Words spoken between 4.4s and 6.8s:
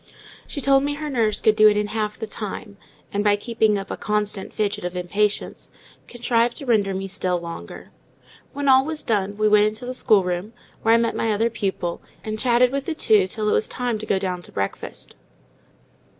fidget of impatience, contrived to